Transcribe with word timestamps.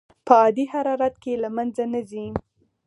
په 0.25 0.33
عادي 0.43 0.65
حرارت 0.73 1.15
کې 1.23 1.33
له 1.43 1.49
منځه 1.55 1.83
نه 1.93 2.01
ځي. 2.09 2.25